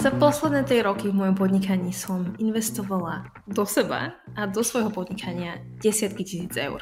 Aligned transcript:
Za 0.00 0.16
posledné 0.16 0.64
3 0.64 0.88
roky 0.88 1.12
v 1.12 1.20
mojom 1.20 1.36
podnikaní 1.36 1.92
som 1.92 2.32
investovala 2.40 3.28
do 3.44 3.68
seba 3.68 4.16
a 4.32 4.48
do 4.48 4.64
svojho 4.64 4.88
podnikania 4.88 5.60
desiatky 5.84 6.24
tisíc 6.24 6.56
eur. 6.56 6.80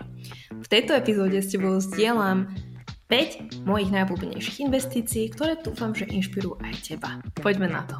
V 0.55 0.67
tejto 0.71 0.95
epizóde 0.95 1.43
s 1.43 1.51
tebou 1.51 1.83
zdieľam 1.83 2.47
5 3.11 3.67
mojich 3.67 3.91
najobľúbenejších 3.91 4.71
investícií, 4.71 5.35
ktoré 5.35 5.59
dúfam, 5.59 5.91
že 5.99 6.07
inšpirujú 6.07 6.63
aj 6.63 6.75
teba. 6.95 7.19
Poďme 7.43 7.67
na 7.67 7.83
to. 7.91 7.99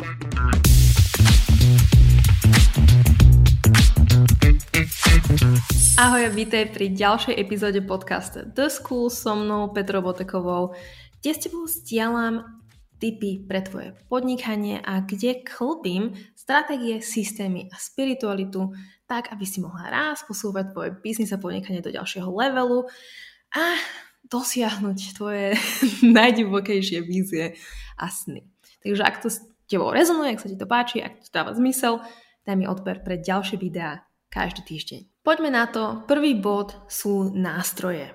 Ahoj 5.99 6.23
a 6.23 6.31
vítaj 6.31 6.71
pri 6.71 6.95
ďalšej 6.95 7.35
epizóde 7.35 7.83
podcastu 7.83 8.47
The 8.55 8.71
School 8.71 9.11
so 9.11 9.35
mnou 9.35 9.75
Petrou 9.75 9.99
Botekovou, 9.99 10.79
kde 11.19 11.31
s 11.35 11.43
tebou 11.43 11.67
zdieľam 11.67 12.58
tipy 12.99 13.43
pre 13.47 13.63
tvoje 13.63 13.95
podnikanie 14.11 14.83
a 14.83 15.01
kde 15.07 15.47
klbím 15.47 16.13
stratégie, 16.35 16.99
systémy 16.99 17.71
a 17.71 17.79
spiritualitu 17.79 18.75
tak, 19.07 19.33
aby 19.33 19.47
si 19.47 19.63
mohla 19.63 19.89
raz 19.89 20.27
posúvať 20.27 20.75
tvoje 20.75 20.91
biznis 21.01 21.33
a 21.33 21.41
podnikanie 21.41 21.81
do 21.81 21.95
ďalšieho 21.95 22.29
levelu 22.29 22.85
a 23.55 23.65
dosiahnuť 24.29 24.99
tvoje 25.17 25.57
najdivokejšie 26.19 27.01
vízie 27.07 27.57
a 27.97 28.07
sny. 28.11 28.45
Takže 28.85 29.03
ak 29.03 29.17
to 29.25 29.33
s 29.33 29.41
tebou 29.71 29.95
rezonuje, 29.95 30.37
ak 30.37 30.43
sa 30.45 30.51
ti 30.53 30.59
to 30.59 30.69
páči, 30.69 31.01
ak 31.01 31.25
to 31.25 31.31
dáva 31.33 31.57
zmysel, 31.57 32.05
daj 32.45 32.57
mi 32.59 32.69
odber 32.69 33.01
pre 33.01 33.17
ďalšie 33.17 33.57
videá 33.57 34.05
každý 34.29 34.61
týždeň. 34.67 35.01
Poďme 35.25 35.51
na 35.53 35.65
to. 35.69 36.05
Prvý 36.05 36.37
bod 36.37 36.77
sú 36.89 37.33
nástroje 37.33 38.13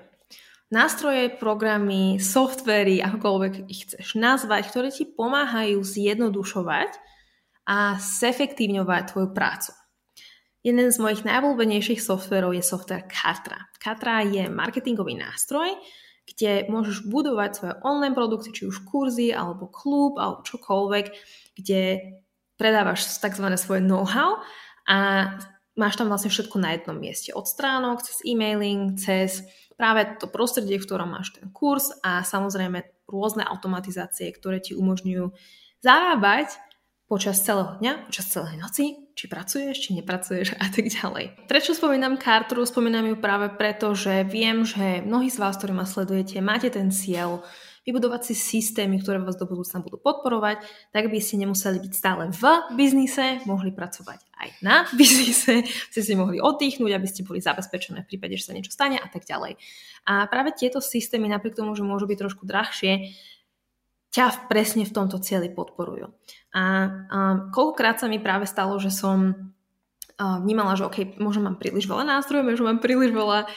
nástroje, 0.74 1.30
programy, 1.38 2.18
softvery, 2.18 2.98
akokoľvek 2.98 3.70
ich 3.70 3.86
chceš 3.86 4.18
nazvať, 4.18 4.74
ktoré 4.74 4.88
ti 4.90 5.06
pomáhajú 5.06 5.78
zjednodušovať 5.80 6.90
a 7.70 7.96
zefektívňovať 8.02 9.02
tvoju 9.14 9.30
prácu. 9.30 9.72
Jeden 10.64 10.88
z 10.90 10.98
mojich 10.98 11.22
najobľúbenejších 11.28 12.00
softverov 12.00 12.56
je 12.56 12.64
software 12.64 13.06
Kartra. 13.06 13.68
Kartra 13.78 14.24
je 14.24 14.48
marketingový 14.48 15.14
nástroj, 15.14 15.76
kde 16.24 16.66
môžeš 16.72 17.04
budovať 17.04 17.50
svoje 17.52 17.74
online 17.84 18.16
produkty, 18.16 18.48
či 18.50 18.62
už 18.64 18.82
kurzy, 18.88 19.28
alebo 19.30 19.68
klub, 19.68 20.16
alebo 20.16 20.40
čokoľvek, 20.42 21.06
kde 21.60 21.80
predávaš 22.56 23.04
tzv. 23.20 23.46
svoje 23.60 23.84
know-how 23.84 24.40
a 24.88 25.28
máš 25.74 25.94
tam 25.98 26.10
vlastne 26.10 26.30
všetko 26.30 26.56
na 26.58 26.74
jednom 26.74 26.96
mieste. 26.98 27.34
Od 27.34 27.46
stránok, 27.46 28.02
cez 28.02 28.22
e-mailing, 28.26 28.94
cez 28.98 29.42
práve 29.74 30.06
to 30.22 30.30
prostredie, 30.30 30.78
v 30.78 30.86
ktorom 30.86 31.10
máš 31.10 31.34
ten 31.34 31.50
kurz 31.50 31.90
a 32.02 32.22
samozrejme 32.22 33.06
rôzne 33.10 33.42
automatizácie, 33.44 34.30
ktoré 34.32 34.62
ti 34.62 34.72
umožňujú 34.72 35.34
zarábať 35.84 36.56
počas 37.04 37.44
celého 37.44 37.76
dňa, 37.78 38.08
počas 38.08 38.26
celej 38.32 38.56
noci, 38.56 39.12
či 39.12 39.28
pracuješ, 39.28 39.76
či 39.76 39.90
nepracuješ 39.92 40.56
a 40.56 40.66
tak 40.72 40.88
ďalej. 40.88 41.46
Prečo 41.46 41.76
spomínam 41.76 42.16
Kartru? 42.16 42.64
Spomínam 42.64 43.04
ju 43.04 43.16
práve 43.20 43.52
preto, 43.52 43.92
že 43.92 44.24
viem, 44.24 44.64
že 44.64 45.04
mnohí 45.04 45.28
z 45.28 45.36
vás, 45.36 45.60
ktorí 45.60 45.76
ma 45.76 45.84
sledujete, 45.84 46.40
máte 46.40 46.72
ten 46.72 46.88
cieľ 46.88 47.44
vybudovať 47.84 48.32
si 48.32 48.34
systémy, 48.34 49.00
ktoré 49.00 49.20
vás 49.20 49.36
do 49.36 49.44
budúcna 49.44 49.84
budú 49.84 50.00
podporovať, 50.00 50.64
tak 50.90 51.12
by 51.12 51.20
ste 51.20 51.44
nemuseli 51.44 51.78
byť 51.84 51.92
stále 51.92 52.32
v 52.32 52.44
biznise, 52.72 53.44
mohli 53.44 53.70
pracovať 53.70 54.24
aj 54.40 54.48
na 54.64 54.88
biznise, 54.98 55.68
ste 55.68 56.00
si 56.00 56.12
mohli 56.16 56.40
oddychnúť, 56.40 56.92
aby 56.96 57.08
ste 57.08 57.28
boli 57.28 57.44
zabezpečené 57.44 58.02
v 58.02 58.08
prípade, 58.08 58.40
že 58.40 58.48
sa 58.48 58.56
niečo 58.56 58.72
stane 58.72 58.96
a 58.96 59.08
tak 59.08 59.28
ďalej. 59.28 59.60
A 60.08 60.24
práve 60.28 60.56
tieto 60.56 60.80
systémy, 60.80 61.28
napriek 61.28 61.56
tomu, 61.56 61.76
že 61.76 61.84
môžu 61.84 62.08
byť 62.08 62.18
trošku 62.18 62.48
drahšie, 62.48 63.12
ťa 64.14 64.46
presne 64.46 64.86
v 64.86 64.94
tomto 64.94 65.18
cieli 65.18 65.50
podporujú. 65.50 66.06
A, 66.54 66.62
a 66.62 66.62
koľkokrát 67.50 67.98
sa 67.98 68.06
mi 68.06 68.22
práve 68.22 68.46
stalo, 68.46 68.78
že 68.78 68.94
som 68.94 69.50
vnímala, 70.18 70.78
že 70.78 70.86
OK, 70.86 71.18
možno 71.18 71.50
mám 71.50 71.58
príliš 71.58 71.90
veľa 71.90 72.06
nástrojov, 72.06 72.46
možno 72.46 72.70
mám 72.70 72.80
príliš 72.82 73.10
veľa 73.10 73.50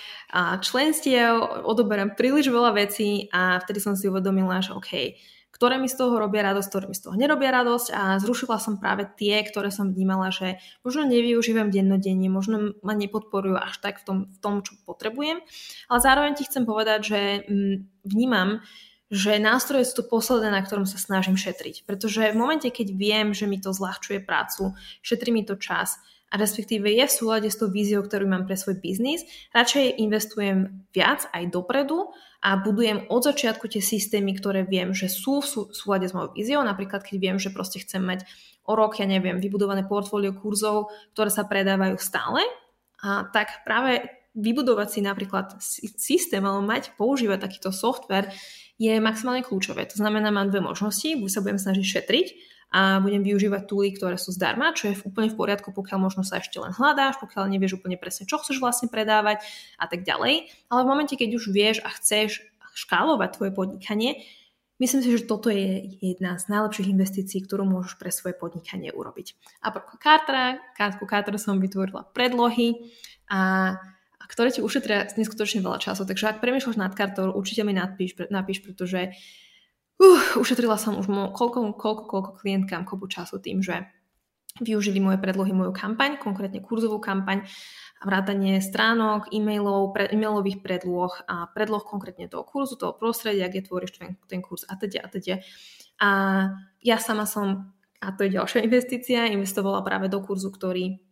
členstiev, 0.66 1.64
odoberám 1.66 2.18
príliš 2.18 2.50
veľa 2.50 2.74
vecí 2.74 3.30
a 3.30 3.62
vtedy 3.62 3.78
som 3.78 3.94
si 3.94 4.10
uvedomila, 4.10 4.62
že 4.66 4.74
OK, 4.74 5.18
ktoré 5.58 5.82
mi 5.82 5.90
z 5.90 5.98
toho 5.98 6.22
robia 6.22 6.46
radosť, 6.54 6.70
ktoré 6.70 6.86
mi 6.86 6.94
z 6.94 7.10
toho 7.10 7.18
nerobia 7.18 7.50
radosť 7.50 7.88
a 7.90 8.22
zrušila 8.22 8.62
som 8.62 8.78
práve 8.78 9.10
tie, 9.18 9.42
ktoré 9.42 9.74
som 9.74 9.90
vnímala, 9.90 10.30
že 10.30 10.62
možno 10.86 11.10
nevyužívam 11.10 11.74
dennodenne, 11.74 12.30
možno 12.30 12.78
ma 12.86 12.94
nepodporujú 12.94 13.58
až 13.58 13.82
tak 13.82 13.98
v 14.02 14.04
tom, 14.06 14.18
v 14.30 14.38
tom 14.38 14.62
čo 14.62 14.78
potrebujem. 14.86 15.42
Ale 15.90 16.00
zároveň 16.02 16.38
ti 16.38 16.46
chcem 16.46 16.62
povedať, 16.62 17.00
že 17.02 17.20
mm, 17.50 17.76
vnímam, 18.06 18.62
že 19.10 19.42
nástroje 19.42 19.90
sú 19.90 20.04
to 20.04 20.10
posledné, 20.12 20.54
na 20.54 20.62
ktorom 20.62 20.86
sa 20.86 21.02
snažím 21.02 21.40
šetriť. 21.40 21.90
Pretože 21.90 22.30
v 22.30 22.38
momente, 22.38 22.70
keď 22.70 22.88
viem, 22.94 23.28
že 23.34 23.50
mi 23.50 23.58
to 23.58 23.74
zľahčuje 23.74 24.22
prácu, 24.22 24.78
šetrí 25.02 25.34
mi 25.34 25.42
to 25.42 25.58
čas, 25.58 25.98
a 26.28 26.36
respektíve 26.36 26.92
je 26.92 27.08
v 27.08 27.14
súlade 27.14 27.48
s 27.48 27.56
tou 27.56 27.72
víziou, 27.72 28.04
ktorú 28.04 28.28
mám 28.28 28.44
pre 28.44 28.60
svoj 28.60 28.84
biznis, 28.84 29.24
radšej 29.56 30.04
investujem 30.04 30.88
viac 30.92 31.24
aj 31.32 31.48
dopredu 31.56 32.12
a 32.44 32.60
budujem 32.60 33.08
od 33.08 33.22
začiatku 33.24 33.72
tie 33.72 33.80
systémy, 33.80 34.36
ktoré 34.36 34.68
viem, 34.68 34.92
že 34.92 35.08
sú 35.08 35.40
v 35.40 35.72
súlade 35.72 36.06
s 36.06 36.14
mojou 36.14 36.36
víziou. 36.36 36.62
Napríklad, 36.62 37.08
keď 37.08 37.16
viem, 37.18 37.38
že 37.40 37.50
proste 37.50 37.80
chcem 37.80 38.04
mať 38.04 38.28
o 38.68 38.76
rok, 38.76 39.00
ja 39.00 39.08
neviem, 39.08 39.40
vybudované 39.40 39.88
portfólio 39.88 40.36
kurzov, 40.36 40.92
ktoré 41.16 41.32
sa 41.32 41.48
predávajú 41.48 41.96
stále, 41.96 42.44
a 42.98 43.30
tak 43.30 43.64
práve 43.64 44.04
vybudovať 44.38 44.88
si 44.90 45.00
napríklad 45.02 45.58
systém 45.98 46.44
alebo 46.46 46.66
mať, 46.66 46.94
používať 46.98 47.50
takýto 47.50 47.70
software 47.74 48.30
je 48.78 48.94
maximálne 49.02 49.42
kľúčové. 49.42 49.90
To 49.90 49.98
znamená, 49.98 50.30
mám 50.30 50.54
dve 50.54 50.62
možnosti, 50.62 51.10
buď 51.18 51.30
sa 51.30 51.42
budem 51.42 51.58
snažiť 51.58 51.86
šetriť 51.86 52.28
a 52.68 53.00
budem 53.00 53.24
využívať 53.24 53.64
tooly, 53.64 53.96
ktoré 53.96 54.20
sú 54.20 54.36
zdarma, 54.36 54.76
čo 54.76 54.92
je 54.92 55.00
úplne 55.08 55.32
v 55.32 55.40
poriadku, 55.40 55.72
pokiaľ 55.72 56.00
možno 56.04 56.22
sa 56.28 56.44
ešte 56.44 56.60
len 56.60 56.76
hľadáš, 56.76 57.16
pokiaľ 57.24 57.48
nevieš 57.48 57.80
úplne 57.80 57.96
presne, 57.96 58.28
čo 58.28 58.44
chceš 58.44 58.60
vlastne 58.60 58.92
predávať 58.92 59.40
a 59.80 59.88
tak 59.88 60.04
ďalej. 60.04 60.52
Ale 60.68 60.80
v 60.84 60.90
momente, 60.92 61.16
keď 61.16 61.40
už 61.40 61.48
vieš 61.56 61.80
a 61.88 61.90
chceš 61.96 62.44
škálovať 62.76 63.40
tvoje 63.40 63.52
podnikanie, 63.56 64.20
myslím 64.84 65.00
si, 65.00 65.10
že 65.16 65.24
toto 65.24 65.48
je 65.48 65.96
jedna 66.04 66.36
z 66.36 66.52
najlepších 66.52 66.92
investícií, 66.92 67.40
ktorú 67.48 67.64
môžeš 67.64 67.96
pre 67.96 68.12
svoje 68.12 68.36
podnikanie 68.36 68.92
urobiť. 68.92 69.40
A 69.64 69.72
pre 69.72 69.82
Cartera, 70.04 70.60
Kátku 70.76 71.08
Cartera 71.08 71.40
som 71.40 71.64
vytvorila 71.64 72.04
predlohy 72.12 72.84
a 73.32 73.80
ktoré 74.28 74.52
ti 74.52 74.60
ušetria 74.60 75.08
neskutočne 75.16 75.64
veľa 75.64 75.80
času. 75.80 76.04
Takže 76.04 76.36
ak 76.36 76.44
premýšľaš 76.44 76.76
nad 76.76 76.92
kartou, 76.92 77.32
určite 77.32 77.64
mi 77.64 77.72
napíš, 77.72 78.20
napíš 78.28 78.60
pretože 78.60 79.16
Uh, 79.16 79.47
ušetrila 80.38 80.78
som 80.78 80.98
už 80.98 81.10
mo- 81.10 81.34
koľko, 81.34 81.74
koľko, 81.74 82.04
koľko 82.06 82.32
klientkám 82.38 82.86
kopu 82.86 83.10
času 83.10 83.42
tým, 83.42 83.66
že 83.66 83.90
využili 84.62 84.98
moje 84.98 85.22
predlohy, 85.22 85.54
moju 85.54 85.74
kampaň, 85.74 86.18
konkrétne 86.18 86.62
kurzovú 86.62 86.98
kampaň, 86.98 87.46
vrátanie 88.02 88.62
stránok, 88.62 89.30
e-mailov, 89.34 89.94
pre, 89.94 90.10
e-mailových 90.10 90.62
predloh 90.62 91.14
a 91.26 91.50
predloh 91.50 91.82
konkrétne 91.82 92.30
toho 92.30 92.46
kurzu, 92.46 92.78
toho 92.78 92.94
prostredia, 92.94 93.50
kde 93.50 93.66
tvoríš 93.66 93.98
ten, 93.98 94.18
ten 94.30 94.42
kurz 94.42 94.66
a 94.70 94.78
teda 94.78 95.06
a 95.06 95.08
teda. 95.10 95.36
A 95.98 96.10
ja 96.82 96.98
sama 97.02 97.26
som, 97.26 97.74
a 98.02 98.08
to 98.14 98.26
je 98.26 98.38
ďalšia 98.38 98.66
investícia, 98.68 99.30
investovala 99.30 99.82
práve 99.82 100.10
do 100.10 100.22
kurzu, 100.22 100.54
ktorý 100.54 101.07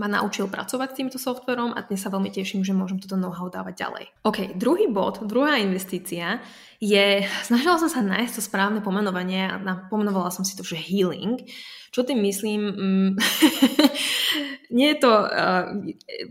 ma 0.00 0.08
naučil 0.08 0.48
pracovať 0.48 0.88
s 0.88 0.96
týmto 0.96 1.18
softverom 1.20 1.76
a 1.76 1.84
dnes 1.84 2.00
sa 2.00 2.08
veľmi 2.08 2.32
teším, 2.32 2.64
že 2.64 2.72
môžem 2.72 2.96
toto 2.96 3.20
know-how 3.20 3.52
dávať 3.52 3.84
ďalej. 3.84 4.04
OK, 4.24 4.56
druhý 4.56 4.88
bod, 4.88 5.20
druhá 5.28 5.60
investícia 5.60 6.40
je, 6.80 7.28
snažila 7.44 7.76
som 7.76 7.92
sa 7.92 8.00
nájsť 8.00 8.40
to 8.40 8.42
správne 8.48 8.80
pomenovanie 8.80 9.52
a 9.52 9.60
pomenovala 9.92 10.32
som 10.32 10.48
si 10.48 10.56
to, 10.56 10.64
že 10.64 10.80
healing. 10.80 11.44
Čo 11.92 12.08
tým 12.08 12.24
myslím? 12.24 12.60
Mm, 12.72 13.10
nie 14.80 14.88
je 14.96 14.98
to 15.04 15.12
uh, 15.12 15.68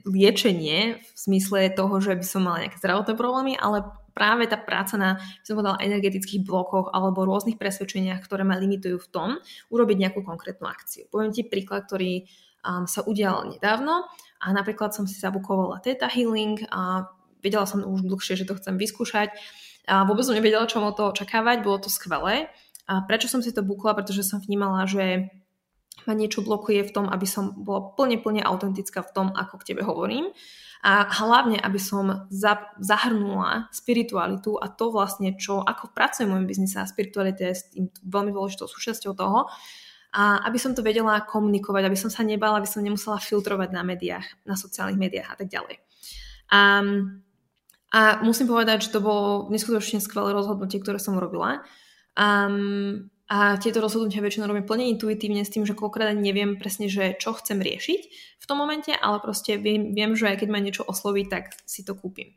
liečenie 0.10 0.98
v 0.98 1.18
smysle 1.20 1.70
toho, 1.78 2.02
že 2.02 2.18
by 2.18 2.26
som 2.26 2.50
mala 2.50 2.66
nejaké 2.66 2.82
zdravotné 2.82 3.14
problémy, 3.14 3.54
ale 3.54 3.86
práve 4.18 4.50
tá 4.50 4.58
práca 4.58 4.98
na, 4.98 5.22
som 5.46 5.56
povedala, 5.56 5.78
energetických 5.80 6.42
blokoch 6.42 6.90
alebo 6.90 7.24
rôznych 7.24 7.62
presvedčeniach, 7.62 8.26
ktoré 8.26 8.42
ma 8.42 8.58
limitujú 8.58 8.98
v 8.98 9.12
tom, 9.14 9.30
urobiť 9.70 9.98
nejakú 10.02 10.26
konkrétnu 10.26 10.66
akciu. 10.66 11.06
Poviem 11.14 11.30
ti 11.30 11.46
príklad, 11.46 11.86
ktorý 11.86 12.26
um, 12.66 12.86
sa 12.90 13.04
udial 13.06 13.48
nedávno 13.48 14.08
a 14.40 14.48
napríklad 14.56 14.96
som 14.96 15.06
si 15.06 15.20
zabukovala 15.20 15.84
Theta 15.84 16.08
Healing 16.08 16.64
a 16.72 17.10
vedela 17.40 17.64
som 17.68 17.84
už 17.84 18.08
dlhšie, 18.08 18.40
že 18.40 18.48
to 18.48 18.58
chcem 18.60 18.76
vyskúšať 18.76 19.32
a 19.90 20.06
vôbec 20.06 20.22
som 20.22 20.38
nevedela, 20.38 20.70
čo 20.70 20.86
od 20.86 20.94
toho 20.94 21.10
očakávať, 21.10 21.66
bolo 21.66 21.82
to 21.82 21.90
skvelé. 21.90 22.54
A 22.86 23.02
prečo 23.02 23.26
som 23.26 23.42
si 23.42 23.50
to 23.50 23.66
bukla? 23.66 23.98
Pretože 23.98 24.22
som 24.22 24.38
vnímala, 24.38 24.86
že 24.86 25.34
ma 26.06 26.14
niečo 26.14 26.46
blokuje 26.46 26.86
v 26.86 26.94
tom, 26.94 27.06
aby 27.10 27.26
som 27.26 27.58
bola 27.58 27.92
plne, 27.98 28.22
plne 28.22 28.46
autentická 28.46 29.02
v 29.02 29.12
tom, 29.12 29.28
ako 29.34 29.58
k 29.60 29.74
tebe 29.74 29.82
hovorím. 29.82 30.30
A 30.80 31.04
hlavne, 31.12 31.60
aby 31.60 31.76
som 31.76 32.30
za, 32.32 32.72
zahrnula 32.80 33.68
spiritualitu 33.76 34.56
a 34.56 34.72
to 34.72 34.96
vlastne, 34.96 35.36
čo, 35.36 35.60
ako 35.60 35.92
pracujem 35.92 36.32
v 36.32 36.34
mojom 36.40 36.48
biznise 36.48 36.80
a 36.80 36.88
spiritualita 36.88 37.52
je 37.52 37.56
s 37.58 37.68
tým 37.68 37.92
veľmi 38.08 38.32
dôležitou 38.32 38.64
súčasťou 38.64 39.12
toho, 39.12 39.52
a 40.10 40.42
aby 40.50 40.58
som 40.58 40.74
to 40.74 40.82
vedela 40.82 41.22
komunikovať, 41.22 41.84
aby 41.86 41.98
som 41.98 42.10
sa 42.10 42.26
nebala, 42.26 42.58
aby 42.58 42.70
som 42.70 42.82
nemusela 42.82 43.22
filtrovať 43.22 43.70
na 43.70 43.86
médiách, 43.86 44.26
na 44.46 44.58
sociálnych 44.58 44.98
médiách 44.98 45.30
a 45.30 45.38
tak 45.38 45.48
ďalej. 45.54 45.78
A, 46.50 46.82
a 47.94 48.00
musím 48.26 48.50
povedať, 48.50 48.90
že 48.90 48.94
to 48.98 49.06
bolo 49.06 49.54
neskutočne 49.54 50.02
skvelé 50.02 50.34
rozhodnutie, 50.34 50.82
ktoré 50.82 50.98
som 50.98 51.14
urobila. 51.14 51.62
Um, 52.18 53.14
a 53.30 53.62
tieto 53.62 53.78
rozhodnutia 53.78 54.26
väčšinou 54.26 54.50
robím 54.50 54.66
plne 54.66 54.90
intuitívne 54.90 55.46
s 55.46 55.54
tým, 55.54 55.62
že 55.62 55.78
koľkokrát 55.78 56.18
neviem 56.18 56.58
presne, 56.58 56.90
že 56.90 57.14
čo 57.22 57.38
chcem 57.38 57.62
riešiť 57.62 58.02
v 58.42 58.46
tom 58.50 58.58
momente, 58.58 58.90
ale 58.90 59.22
proste 59.22 59.62
viem, 59.62 59.94
viem 59.94 60.18
že 60.18 60.26
aj 60.26 60.42
keď 60.42 60.50
ma 60.50 60.58
niečo 60.58 60.82
osloví, 60.90 61.30
tak 61.30 61.54
si 61.70 61.86
to 61.86 61.94
kúpim. 61.94 62.34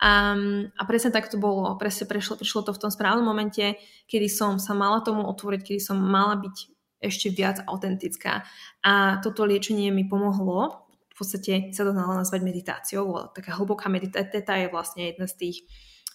Um, 0.00 0.72
a 0.80 0.88
presne 0.88 1.12
tak 1.12 1.28
to 1.28 1.36
bolo. 1.36 1.76
Presne 1.76 2.08
prešlo, 2.08 2.40
prišlo 2.40 2.64
to 2.64 2.72
v 2.72 2.80
tom 2.80 2.88
správnom 2.88 3.20
momente, 3.20 3.76
kedy 4.08 4.32
som 4.32 4.56
sa 4.56 4.72
mala 4.72 5.04
tomu 5.04 5.28
otvoriť, 5.28 5.60
kedy 5.60 5.80
som 5.84 6.00
mala 6.00 6.40
byť 6.40 6.79
ešte 7.00 7.32
viac 7.32 7.64
autentická. 7.64 8.44
A 8.84 9.18
toto 9.24 9.48
liečenie 9.48 9.88
mi 9.90 10.04
pomohlo. 10.04 10.86
V 11.10 11.14
podstate 11.16 11.72
sa 11.72 11.84
to 11.84 11.92
dalo 11.96 12.16
nazvať 12.16 12.40
meditáciou. 12.44 13.32
Taká 13.32 13.56
hlboká 13.56 13.88
meditácia 13.88 14.40
je 14.40 14.72
vlastne 14.72 15.12
jedna 15.12 15.28
z 15.28 15.34
tých 15.36 15.56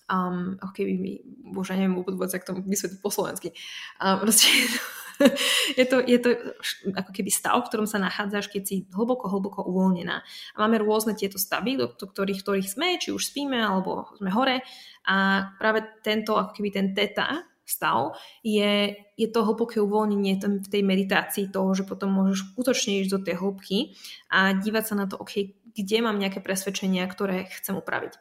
um, 0.10 0.58
ako 0.62 0.74
keby 0.74 0.94
mi, 0.98 1.14
bože, 1.26 1.74
neviem 1.74 1.98
vôbec, 1.98 2.30
ak 2.30 2.46
to 2.46 2.54
vysvetliť 2.58 3.00
po 3.02 3.10
slovensky. 3.10 3.50
Um, 3.98 4.22
proste 4.22 4.50
je 5.80 5.86
to, 5.86 5.98
je 6.04 6.20
to 6.22 6.30
ako 6.94 7.12
keby 7.14 7.30
stav, 7.34 7.58
v 7.64 7.70
ktorom 7.70 7.88
sa 7.90 8.02
nachádzaš, 8.02 8.52
keď 8.52 8.64
si 8.66 8.76
hlboko, 8.94 9.30
hlboko 9.30 9.66
uvoľnená. 9.66 10.16
A 10.56 10.58
máme 10.62 10.82
rôzne 10.82 11.18
tieto 11.18 11.42
stavy, 11.42 11.80
do, 11.80 11.90
do 11.90 12.06
ktorých, 12.06 12.42
ktorých 12.42 12.70
sme, 12.70 13.02
či 13.02 13.10
už 13.16 13.34
spíme, 13.34 13.58
alebo 13.58 14.14
sme 14.18 14.30
hore. 14.30 14.62
A 15.06 15.48
práve 15.58 15.86
tento, 16.02 16.38
ako 16.38 16.54
keby 16.54 16.70
ten 16.74 16.88
teta, 16.94 17.46
stav, 17.66 18.16
je, 18.46 18.94
je 19.18 19.28
to 19.28 19.42
hlboké 19.42 19.82
uvoľnenie 19.82 20.38
v 20.38 20.70
tej 20.70 20.84
meditácii 20.86 21.50
toho, 21.50 21.74
že 21.74 21.84
potom 21.84 22.14
môžeš 22.14 22.54
skutočne 22.54 23.02
ísť 23.02 23.12
do 23.12 23.20
tej 23.26 23.36
hĺbky 23.42 23.78
a 24.30 24.54
dívať 24.54 24.84
sa 24.86 24.96
na 24.96 25.06
to, 25.10 25.18
ok, 25.18 25.52
kde 25.76 25.98
mám 26.00 26.22
nejaké 26.22 26.40
presvedčenia, 26.40 27.04
ktoré 27.10 27.50
chcem 27.52 27.76
upraviť. 27.76 28.16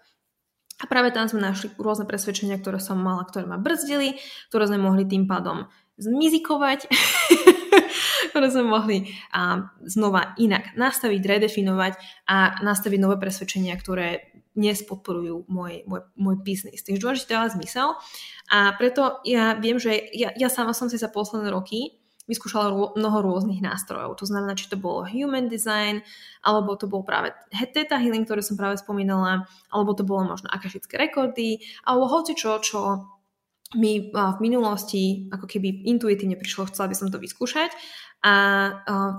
A 0.82 0.90
práve 0.90 1.14
tam 1.14 1.30
sme 1.30 1.38
našli 1.38 1.70
rôzne 1.78 2.02
presvedčenia, 2.02 2.58
ktoré 2.58 2.82
som 2.82 2.98
mala, 2.98 3.22
ktoré 3.22 3.46
ma 3.46 3.62
brzdili, 3.62 4.18
ktoré 4.50 4.66
sme 4.66 4.82
mohli 4.82 5.06
tým 5.06 5.30
pádom 5.30 5.70
zmizikovať, 6.02 6.90
ktoré 8.34 8.46
sme 8.50 8.66
mohli 8.66 9.14
a, 9.30 9.70
znova 9.86 10.34
inak 10.34 10.74
nastaviť, 10.74 11.22
redefinovať 11.22 11.94
a 12.26 12.58
nastaviť 12.66 12.98
nové 12.98 13.16
presvedčenia, 13.22 13.78
ktoré 13.78 14.34
dnes 14.54 14.80
podporujú 14.86 15.44
môj, 15.50 15.82
môj, 15.84 16.02
môj 16.14 16.36
biznis. 16.40 16.86
Takže 16.86 17.02
dôležité 17.02 17.34
dáva 17.34 17.50
zmysel 17.50 17.98
a 18.48 18.72
preto 18.78 19.18
ja 19.26 19.58
viem, 19.58 19.82
že 19.82 19.98
ja, 20.14 20.30
ja 20.34 20.48
sama 20.48 20.72
som 20.72 20.86
si 20.86 20.96
za 20.96 21.10
posledné 21.10 21.50
roky 21.50 21.98
vyskúšala 22.24 22.72
rô, 22.72 22.96
mnoho 22.96 23.20
rôznych 23.20 23.60
nástrojov. 23.60 24.16
To 24.16 24.24
znamená, 24.24 24.56
či 24.56 24.72
to 24.72 24.80
bolo 24.80 25.04
human 25.04 25.52
design, 25.52 26.00
alebo 26.40 26.72
to 26.72 26.88
bol 26.88 27.04
práve 27.04 27.36
theta 27.52 28.00
healing, 28.00 28.24
ktoré 28.24 28.40
som 28.40 28.56
práve 28.56 28.80
spomínala, 28.80 29.44
alebo 29.68 29.92
to 29.92 30.08
bolo 30.08 30.24
možno 30.32 30.48
akašické 30.48 30.96
rekordy, 30.96 31.60
alebo 31.84 32.08
hoci 32.08 32.32
čo, 32.32 32.56
čo 32.64 33.04
mi 33.74 34.10
v 34.14 34.38
minulosti 34.40 35.28
ako 35.30 35.46
keby 35.46 35.86
intuitívne 35.90 36.38
prišlo, 36.38 36.70
chcela 36.70 36.90
by 36.90 36.96
som 36.96 37.08
to 37.10 37.18
vyskúšať 37.18 37.70
a 38.24 38.34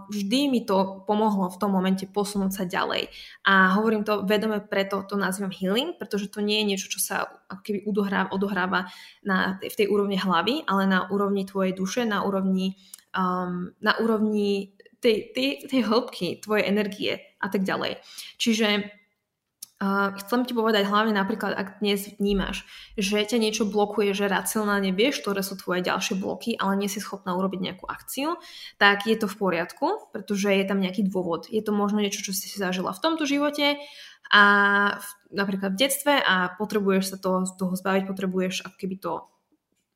vždy 0.09 0.49
mi 0.49 0.65
to 0.65 1.05
pomohlo 1.05 1.53
v 1.53 1.59
tom 1.61 1.77
momente 1.77 2.09
posunúť 2.09 2.51
sa 2.57 2.63
ďalej. 2.65 3.13
A 3.45 3.77
hovorím 3.77 4.01
to 4.01 4.25
vedome, 4.25 4.57
preto 4.65 5.05
to 5.05 5.13
nazývam 5.13 5.53
healing, 5.53 5.93
pretože 5.93 6.33
to 6.33 6.41
nie 6.41 6.65
je 6.65 6.69
niečo, 6.73 6.87
čo 6.89 6.97
sa 6.97 7.15
ako 7.45 7.61
keby 7.61 7.79
odohráva, 7.85 8.33
odohráva 8.33 8.79
na, 9.21 9.61
v 9.61 9.75
tej 9.77 9.93
úrovni 9.93 10.17
hlavy, 10.17 10.65
ale 10.65 10.89
na 10.89 11.05
úrovni 11.13 11.45
tvojej 11.45 11.77
duše, 11.77 12.01
na 12.01 12.25
úrovni 12.25 12.73
um, 13.15 13.71
na 13.79 13.93
úrovni 14.01 14.75
tej, 14.99 15.31
tej, 15.31 15.49
tej 15.69 15.81
hĺbky, 15.85 16.41
tvojej 16.41 16.65
energie 16.67 17.13
a 17.39 17.47
tak 17.47 17.63
ďalej. 17.63 18.01
Čiže 18.41 18.67
Uh, 19.75 20.15
chcem 20.23 20.47
ti 20.47 20.55
povedať 20.55 20.87
hlavne 20.87 21.11
napríklad, 21.11 21.51
ak 21.51 21.83
dnes 21.83 22.15
vnímaš, 22.15 22.63
že 22.95 23.19
ťa 23.19 23.43
niečo 23.43 23.67
blokuje, 23.67 24.15
že 24.15 24.31
racionálne 24.31 24.95
vieš, 24.95 25.19
ktoré 25.19 25.43
sú 25.43 25.59
tvoje 25.59 25.83
ďalšie 25.83 26.15
bloky, 26.15 26.55
ale 26.55 26.79
nie 26.79 26.87
si 26.87 27.03
schopná 27.03 27.35
urobiť 27.35 27.59
nejakú 27.59 27.83
akciu, 27.83 28.39
tak 28.79 29.03
je 29.03 29.19
to 29.19 29.27
v 29.27 29.35
poriadku, 29.35 30.15
pretože 30.15 30.47
je 30.47 30.63
tam 30.63 30.79
nejaký 30.79 31.03
dôvod. 31.11 31.51
Je 31.51 31.59
to 31.59 31.75
možno 31.75 31.99
niečo, 31.99 32.23
čo 32.23 32.31
si 32.31 32.47
zažila 32.55 32.95
v 32.95 33.03
tomto 33.03 33.27
živote 33.27 33.75
a 34.31 34.43
v, 34.95 35.07
napríklad 35.35 35.75
v 35.75 35.79
detstve 35.83 36.23
a 36.23 36.55
potrebuješ 36.55 37.11
sa 37.11 37.17
toho, 37.19 37.43
toho 37.43 37.75
zbaviť, 37.75 38.07
potrebuješ 38.07 38.63
ako 38.63 38.79
keby 38.79 38.95
to 39.03 39.27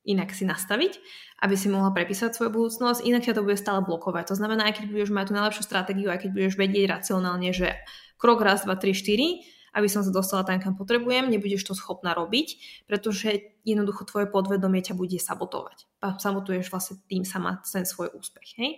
inak 0.03 0.35
si 0.35 0.43
nastaviť, 0.43 0.99
aby 1.39 1.55
si 1.55 1.71
mohla 1.71 1.95
prepísať 1.95 2.35
svoju 2.35 2.51
budúcnosť, 2.51 3.07
inak 3.07 3.23
ťa 3.23 3.39
to 3.39 3.47
bude 3.47 3.55
stále 3.55 3.79
blokovať. 3.79 4.33
To 4.33 4.35
znamená, 4.35 4.67
aj 4.67 4.83
keď 4.83 4.91
budeš 4.91 5.11
mať 5.15 5.25
tú 5.31 5.33
najlepšiu 5.39 5.63
stratégiu, 5.63 6.11
aj 6.11 6.19
keď 6.27 6.29
budeš 6.35 6.53
vedieť 6.59 6.85
racionálne, 6.99 7.55
že 7.55 7.79
krok 8.19 8.43
raz, 8.43 8.67
dva, 8.67 8.75
tri, 8.75 8.91
štyri, 8.91 9.47
aby 9.75 9.87
som 9.89 10.01
sa 10.01 10.11
dostala 10.13 10.45
tam, 10.45 10.61
kam 10.61 10.73
potrebujem, 10.73 11.29
nebudeš 11.29 11.69
to 11.69 11.73
schopná 11.77 12.13
robiť, 12.17 12.47
pretože 12.89 13.59
jednoducho 13.67 14.05
tvoje 14.07 14.25
podvedomie 14.29 14.81
ťa 14.81 14.97
bude 14.97 15.17
sabotovať. 15.21 15.85
A 16.01 16.17
sabotuješ 16.17 16.71
vlastne 16.71 17.01
tým 17.05 17.27
sama 17.27 17.61
ten 17.61 17.85
svoj 17.85 18.13
úspech. 18.15 18.49
Hej? 18.57 18.71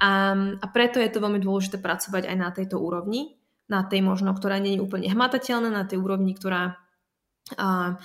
A, 0.00 0.34
a 0.58 0.66
preto 0.70 1.02
je 1.02 1.10
to 1.10 1.22
veľmi 1.22 1.42
dôležité 1.42 1.76
pracovať 1.82 2.30
aj 2.30 2.36
na 2.38 2.50
tejto 2.54 2.80
úrovni, 2.80 3.36
na 3.68 3.84
tej 3.84 4.04
možno, 4.04 4.32
ktorá 4.36 4.60
nie 4.60 4.76
je 4.76 4.84
úplne 4.84 5.08
hmatateľná, 5.08 5.68
na 5.72 5.84
tej 5.84 6.00
úrovni, 6.00 6.36
ktorá 6.36 6.80
a, 7.58 7.98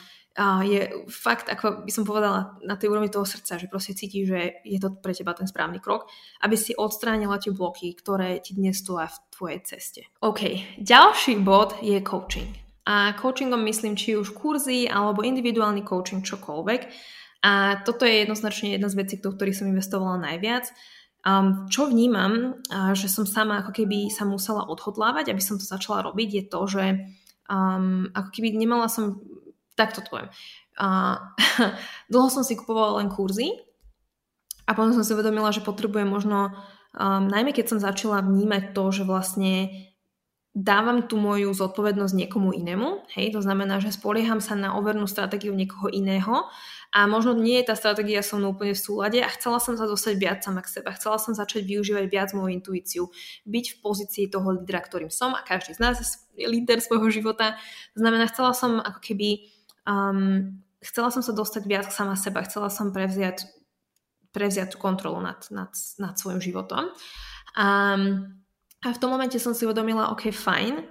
je 0.62 0.94
fakt, 1.10 1.50
ako 1.50 1.82
by 1.82 1.92
som 1.92 2.06
povedala, 2.06 2.62
na 2.62 2.78
tej 2.78 2.94
úrovni 2.94 3.10
toho 3.10 3.26
srdca, 3.26 3.58
že 3.58 3.66
proste 3.66 3.98
cítiš, 3.98 4.26
že 4.30 4.42
je 4.62 4.78
to 4.78 4.94
pre 4.94 5.10
teba 5.18 5.34
ten 5.34 5.50
správny 5.50 5.82
krok, 5.82 6.06
aby 6.46 6.54
si 6.54 6.78
odstránila 6.78 7.42
tie 7.42 7.50
bloky, 7.50 7.98
ktoré 7.98 8.38
ti 8.38 8.54
dnes 8.54 8.78
stoja 8.78 9.10
v 9.10 9.18
tvojej 9.34 9.60
ceste. 9.66 10.02
OK, 10.22 10.78
ďalší 10.78 11.42
bod 11.42 11.82
je 11.82 11.98
coaching. 12.06 12.54
A 12.88 13.18
coachingom 13.18 13.66
myslím 13.66 13.98
či 13.98 14.16
už 14.16 14.32
kurzy 14.32 14.86
alebo 14.88 15.26
individuálny 15.26 15.82
coaching, 15.84 16.22
čokoľvek. 16.24 16.82
A 17.44 17.82
toto 17.82 18.06
je 18.06 18.24
jednoznačne 18.24 18.78
jedna 18.78 18.88
z 18.88 18.98
vecí, 18.98 19.16
do 19.18 19.34
ktorých 19.34 19.58
som 19.58 19.68
investovala 19.68 20.22
najviac. 20.22 20.70
Um, 21.28 21.68
čo 21.68 21.90
vnímam, 21.90 22.56
uh, 22.72 22.96
že 22.96 23.12
som 23.12 23.28
sama 23.28 23.60
ako 23.60 23.76
keby 23.76 24.08
sa 24.14 24.24
musela 24.24 24.64
odhodlávať, 24.64 25.34
aby 25.34 25.44
som 25.44 25.60
to 25.60 25.66
začala 25.68 26.06
robiť, 26.08 26.30
je 26.32 26.44
to, 26.48 26.62
že 26.72 26.86
um, 27.52 28.08
ako 28.16 28.30
keby 28.32 28.56
nemala 28.56 28.88
som 28.88 29.20
takto 29.78 30.02
to 30.02 30.10
poviem. 30.10 30.30
A, 30.82 31.18
dlho 32.12 32.30
som 32.34 32.42
si 32.42 32.58
kupovala 32.58 33.06
len 33.06 33.14
kurzy 33.14 33.54
a 34.68 34.76
potom 34.76 34.92
som 34.92 35.06
si 35.06 35.14
uvedomila, 35.14 35.54
že 35.54 35.64
potrebujem 35.64 36.10
možno, 36.10 36.52
um, 36.98 37.24
najmä 37.30 37.56
keď 37.56 37.78
som 37.78 37.80
začala 37.80 38.26
vnímať 38.26 38.76
to, 38.76 38.84
že 38.92 39.04
vlastne 39.08 39.88
dávam 40.58 41.06
tú 41.06 41.22
moju 41.22 41.54
zodpovednosť 41.54 42.18
niekomu 42.18 42.50
inému, 42.50 43.06
hej, 43.14 43.30
to 43.30 43.46
znamená, 43.46 43.78
že 43.78 43.94
spolieham 43.94 44.42
sa 44.42 44.58
na 44.58 44.74
overnú 44.74 45.06
stratégiu 45.06 45.54
niekoho 45.54 45.86
iného 45.94 46.50
a 46.90 47.06
možno 47.06 47.38
nie 47.38 47.62
je 47.62 47.70
tá 47.70 47.76
stratégia 47.78 48.26
so 48.26 48.42
mnou 48.42 48.58
úplne 48.58 48.74
v 48.74 48.82
súlade 48.82 49.20
a 49.22 49.30
chcela 49.38 49.62
som 49.62 49.78
sa 49.78 49.86
dostať 49.86 50.18
viac 50.18 50.42
sama 50.42 50.66
k 50.66 50.82
seba, 50.82 50.98
chcela 50.98 51.22
som 51.22 51.38
začať 51.38 51.62
využívať 51.62 52.06
viac 52.10 52.30
moju 52.34 52.58
intuíciu, 52.58 53.06
byť 53.46 53.66
v 53.70 53.78
pozícii 53.86 54.26
toho 54.34 54.58
lídra, 54.58 54.82
ktorým 54.82 55.14
som 55.14 55.38
a 55.38 55.46
každý 55.46 55.78
z 55.78 55.80
nás 55.84 56.02
je 56.34 56.50
líder 56.50 56.82
svojho 56.82 57.14
života, 57.14 57.54
znamená, 57.94 58.26
chcela 58.26 58.58
som 58.58 58.82
ako 58.82 58.98
keby 58.98 59.46
Um, 59.88 60.60
chcela 60.84 61.10
som 61.10 61.24
sa 61.24 61.32
dostať 61.32 61.64
viac 61.64 61.88
k 61.88 61.96
sama 61.96 62.20
seba, 62.20 62.44
chcela 62.44 62.68
som 62.68 62.92
prevziať, 62.92 63.48
prevziať 64.36 64.76
tú 64.76 64.78
kontrolu 64.78 65.24
nad, 65.24 65.40
nad, 65.50 65.72
nad 65.98 66.14
svojim 66.20 66.44
životom. 66.44 66.92
Um, 67.56 68.44
a 68.84 68.88
v 68.94 69.00
tom 69.02 69.10
momente 69.16 69.40
som 69.40 69.56
si 69.56 69.66
uvedomila, 69.66 70.12
ok, 70.14 70.30
fajn, 70.30 70.86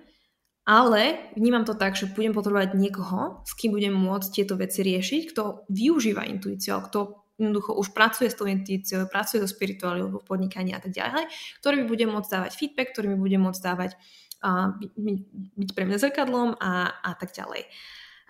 ale 0.67 1.31
vnímam 1.39 1.63
to 1.63 1.79
tak, 1.79 1.95
že 1.95 2.11
budem 2.11 2.35
potrebovať 2.35 2.75
niekoho, 2.75 3.47
s 3.47 3.55
kým 3.55 3.71
budem 3.71 3.95
môcť 3.95 4.29
tieto 4.35 4.59
veci 4.59 4.83
riešiť, 4.83 5.31
kto 5.31 5.71
využíva 5.71 6.27
intuíciu, 6.27 6.83
kto 6.91 7.23
jednoducho 7.39 7.77
už 7.79 7.95
pracuje 7.95 8.33
s 8.33 8.35
tou 8.35 8.51
intuíciou, 8.51 9.07
pracuje 9.07 9.45
so 9.45 9.47
spirituáliou 9.47 10.11
v 10.11 10.27
podnikaní 10.27 10.75
a 10.75 10.81
tak 10.83 10.91
ďalej, 10.91 11.31
ktorý 11.63 11.85
mi 11.85 11.87
bude 11.87 12.05
môcť 12.11 12.29
dávať 12.33 12.53
feedback, 12.59 12.91
ktorý 12.97 13.15
mi 13.15 13.19
bude 13.21 13.39
môcť 13.39 13.61
dávať 13.63 13.95
uh, 14.43 14.75
byť, 14.75 15.21
byť 15.55 15.71
pre 15.77 15.85
mňa 15.87 15.99
zrkadlom 16.03 16.59
a, 16.59 16.97
a 16.99 17.11
tak 17.15 17.31
ďalej. 17.37 17.69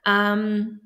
Um, 0.07 0.79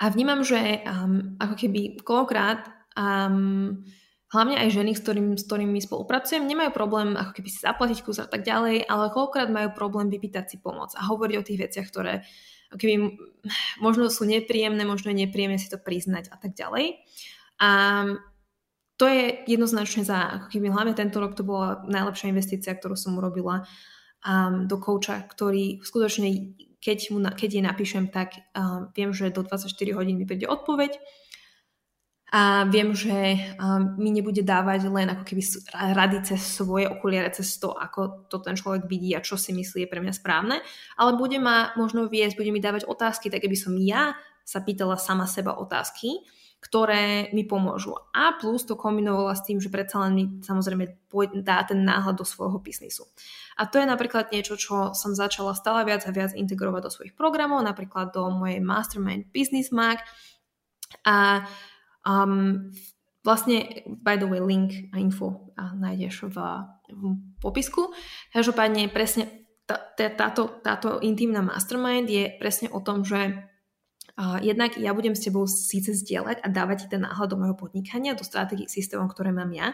a 0.00 0.08
vnímam, 0.08 0.40
že 0.40 0.80
um, 0.88 1.36
ako 1.36 1.54
keby 1.58 2.00
koľkokrát 2.00 2.64
um, 2.96 3.84
hlavne 4.32 4.56
aj 4.56 4.68
ženy, 4.72 4.92
s, 4.96 5.00
ktorým, 5.04 5.36
s 5.36 5.44
ktorými 5.44 5.80
spolupracujem, 5.84 6.48
nemajú 6.48 6.70
problém 6.72 7.12
ako 7.12 7.36
keby 7.36 7.48
si 7.52 7.60
zaplatiť 7.60 7.98
kus 8.04 8.20
a 8.20 8.28
tak 8.28 8.44
ďalej, 8.44 8.88
ale 8.88 9.12
koľkokrát 9.12 9.52
majú 9.52 9.74
problém 9.76 10.08
vypýtať 10.08 10.44
si 10.54 10.56
pomoc 10.60 10.92
a 10.96 11.04
hovoriť 11.04 11.36
o 11.36 11.46
tých 11.46 11.60
veciach, 11.68 11.86
ktoré 11.92 12.24
keby 12.76 13.16
možno 13.80 14.12
sú 14.12 14.28
nepríjemné, 14.28 14.84
možno 14.84 15.08
je 15.12 15.24
nepríjemné 15.24 15.56
si 15.56 15.72
to 15.72 15.80
priznať 15.80 16.28
a 16.28 16.36
tak 16.36 16.52
ďalej. 16.52 17.00
A 17.64 17.70
to 19.00 19.04
je 19.08 19.46
jednoznačne 19.48 20.04
za, 20.04 20.42
ako 20.42 20.46
keby 20.52 20.68
hlavne 20.68 20.92
tento 20.92 21.22
rok 21.22 21.32
to 21.32 21.46
bola 21.46 21.80
najlepšia 21.88 22.34
investícia, 22.34 22.76
ktorú 22.76 22.98
som 22.98 23.16
urobila 23.16 23.64
um, 24.26 24.68
do 24.68 24.76
kouča, 24.76 25.24
ktorý 25.24 25.80
skutočne 25.80 26.58
keď, 26.78 26.98
mu, 27.10 27.18
keď 27.22 27.48
jej 27.58 27.64
napíšem, 27.64 28.10
tak 28.10 28.38
uh, 28.54 28.90
viem, 28.94 29.10
že 29.10 29.34
do 29.34 29.42
24 29.42 29.70
hodín 29.98 30.18
mi 30.18 30.26
príde 30.26 30.46
odpoveď. 30.46 30.98
A 32.28 32.68
viem, 32.68 32.92
že 32.92 33.40
uh, 33.40 33.80
mi 33.96 34.12
nebude 34.12 34.44
dávať 34.44 34.92
len 34.92 35.08
ako 35.08 35.24
keby 35.24 35.42
rady 35.72 36.18
cez 36.28 36.44
svoje 36.44 36.84
okuliare, 36.84 37.32
cez 37.32 37.56
to, 37.56 37.72
ako 37.72 38.28
to 38.28 38.36
ten 38.44 38.52
človek 38.52 38.84
vidí 38.84 39.16
a 39.16 39.24
čo 39.24 39.40
si 39.40 39.56
myslí 39.56 39.88
je 39.88 39.90
pre 39.90 40.04
mňa 40.04 40.12
správne, 40.12 40.60
ale 41.00 41.16
bude 41.16 41.40
ma 41.40 41.72
možno 41.80 42.04
viesť, 42.04 42.36
bude 42.36 42.52
mi 42.52 42.60
dávať 42.60 42.84
otázky, 42.84 43.32
tak 43.32 43.40
aby 43.48 43.56
som 43.56 43.72
ja 43.80 44.12
sa 44.44 44.60
pýtala 44.60 45.00
sama 45.00 45.24
seba 45.24 45.56
otázky 45.56 46.20
ktoré 46.58 47.30
mi 47.30 47.46
pomôžu. 47.46 47.94
A 48.10 48.34
plus 48.34 48.66
to 48.66 48.74
kombinovala 48.74 49.38
s 49.38 49.46
tým, 49.46 49.62
že 49.62 49.70
predsa 49.70 50.02
len 50.02 50.12
mi 50.14 50.24
samozrejme 50.42 51.08
dá 51.46 51.62
ten 51.62 51.86
náhľad 51.86 52.18
do 52.18 52.26
svojho 52.26 52.58
biznisu. 52.58 53.06
A 53.54 53.70
to 53.70 53.78
je 53.78 53.86
napríklad 53.86 54.34
niečo, 54.34 54.58
čo 54.58 54.90
som 54.92 55.14
začala 55.14 55.54
stále 55.54 55.86
viac 55.86 56.02
a 56.06 56.14
viac 56.14 56.34
integrovať 56.34 56.82
do 56.82 56.90
svojich 56.90 57.14
programov, 57.14 57.62
napríklad 57.62 58.10
do 58.10 58.26
mojej 58.34 58.58
Mastermind 58.58 59.30
Business 59.30 59.70
Mag. 59.70 60.02
A 61.06 61.46
um, 62.02 62.74
vlastne, 63.22 63.86
by 64.02 64.18
the 64.18 64.26
way, 64.26 64.42
link 64.42 64.90
a 64.90 64.98
info 64.98 65.54
a 65.54 65.78
nájdeš 65.78 66.26
v, 66.26 66.36
v 66.90 67.02
popisku. 67.38 67.94
Každopádne 68.34 68.90
presne 68.90 69.46
tá, 69.68 69.94
táto, 69.94 70.64
táto 70.64 70.98
intimná 71.04 71.44
mastermind 71.44 72.08
je 72.08 72.32
presne 72.40 72.72
o 72.72 72.80
tom, 72.80 73.04
že 73.04 73.47
jednak 74.42 74.74
ja 74.74 74.90
budem 74.90 75.14
s 75.14 75.22
tebou 75.22 75.46
síce 75.46 75.94
zdieľať 75.94 76.42
a 76.42 76.48
dávať 76.50 76.86
ti 76.86 76.98
ten 76.98 77.06
náhľad 77.06 77.28
do 77.30 77.36
môjho 77.38 77.56
podnikania, 77.56 78.18
do 78.18 78.26
stratégií 78.26 78.66
systémov, 78.66 79.14
ktoré 79.14 79.30
mám 79.30 79.50
ja, 79.54 79.70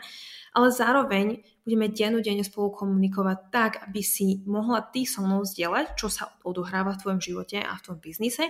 ale 0.54 0.68
zároveň 0.70 1.42
budeme 1.66 1.90
dennodenne 1.90 2.44
spolu 2.46 2.70
komunikovať 2.76 3.38
tak, 3.50 3.72
aby 3.88 4.04
si 4.04 4.44
mohla 4.46 4.84
ty 4.84 5.08
so 5.08 5.24
mnou 5.24 5.42
zdieľať, 5.42 5.96
čo 5.96 6.12
sa 6.12 6.30
odohráva 6.44 6.94
v 6.94 7.00
tvojom 7.00 7.20
živote 7.24 7.58
a 7.58 7.72
v 7.74 7.82
tvojom 7.82 8.00
biznise 8.04 8.44